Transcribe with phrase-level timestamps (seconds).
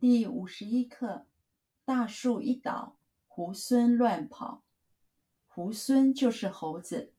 [0.00, 1.26] 第五十一课：
[1.84, 4.62] 大树一倒，猢狲乱跑。
[5.52, 7.12] 猢狲就是猴子。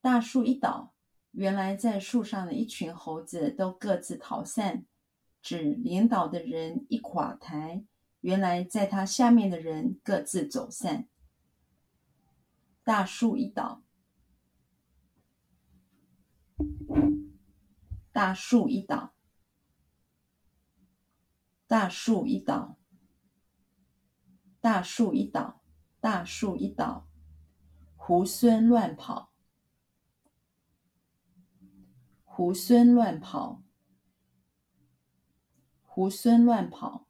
[0.00, 0.94] 大树一倒，
[1.32, 4.86] 原来在树上的一群猴子都各自逃散，
[5.42, 7.84] 指领导的人一垮台，
[8.20, 11.08] 原来在他下面的人各自走散。
[12.84, 13.82] 大树一倒，
[18.12, 19.12] 大树一倒。
[21.72, 22.76] 大树一倒，
[24.60, 25.62] 大树一倒，
[26.00, 27.08] 大树一倒，
[27.96, 29.32] 猢狲乱跑，
[32.26, 33.62] 猢狲乱跑，
[35.88, 37.08] 猢狲乱跑，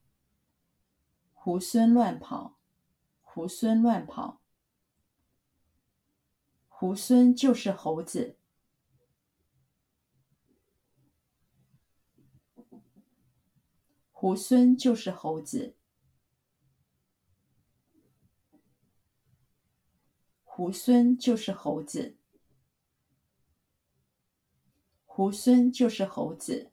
[1.34, 2.60] 猢狲乱跑，
[3.24, 4.40] 猢狲乱跑，
[6.70, 8.38] 猢狲就是猴子。
[14.22, 15.74] 猢狲就是猴子，
[20.44, 22.16] 猢狲就是猴子，
[25.08, 26.70] 猢狲就是猴子，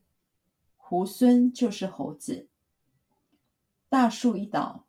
[0.77, 2.47] 猢狲就是猴子。
[3.89, 4.85] 大树一倒，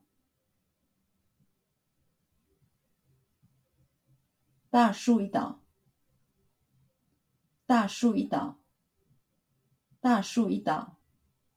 [4.69, 5.63] 大树一倒，
[7.65, 8.59] 大树一倒，
[9.99, 11.00] 大树一倒。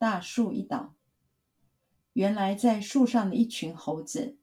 [0.03, 0.95] 大树一倒，
[2.11, 4.37] 原来在树上的一群猴子，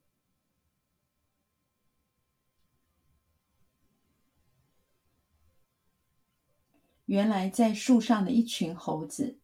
[7.05, 9.39] 原来在树上的一群猴子，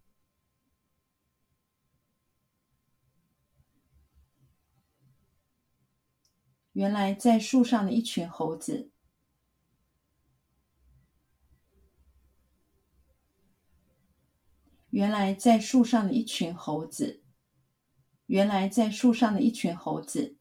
[6.71, 8.89] 原来在树上的一群猴子。
[14.97, 17.21] 原来在树上的一群猴子，
[18.25, 20.35] 原来在树上的一群猴子，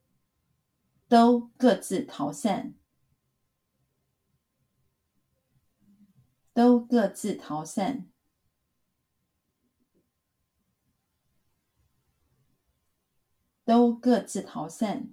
[1.08, 2.74] 都各自逃散，
[6.54, 8.08] 都各自逃散，
[13.62, 15.12] 都各自逃散，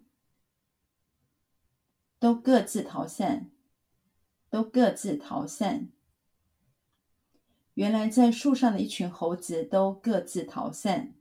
[2.18, 3.52] 都各自逃散，
[4.50, 5.90] 都各自逃散。
[7.74, 11.14] 原来在树上的一群猴子都各自逃散。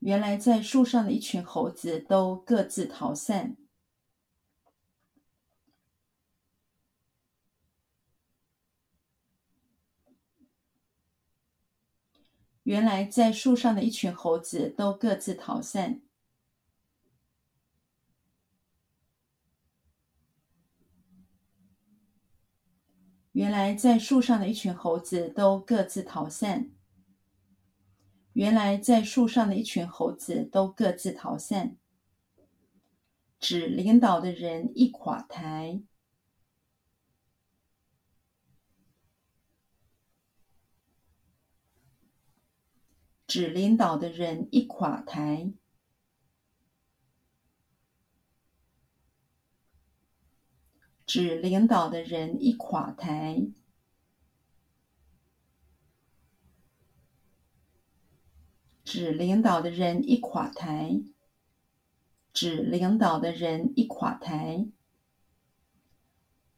[0.00, 3.56] 原来在树上的一群猴子都各自逃散。
[12.64, 16.05] 原来在树上的一群猴子都各自逃散。
[23.36, 26.70] 原来在树上的一群猴子都各自逃散。
[28.32, 31.76] 原来在树上的一群猴子都各自逃散，
[33.38, 35.82] 指领导的人一垮台，
[43.26, 45.52] 指领导的人一垮台。
[51.16, 53.46] 指领导的人一垮台，
[58.84, 61.00] 指领导的人一垮台，
[62.34, 64.66] 指领导的人一垮台。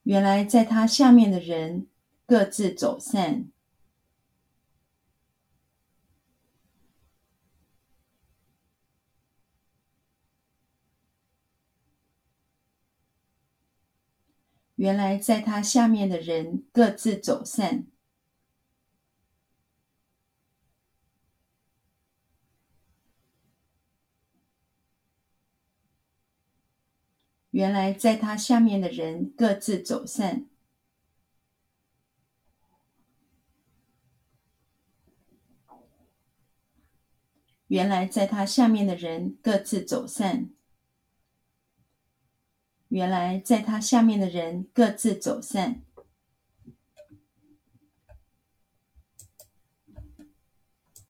[0.02, 1.86] 原来在他下面的人
[2.26, 3.52] 各自走散。
[14.78, 17.86] 原来在他下面的人各自走散。
[27.50, 30.46] 原来在他下面的人各自走散。
[37.66, 40.57] 原来在他下面的人各自走散。
[42.98, 45.82] 原来在他下面的人各自走散。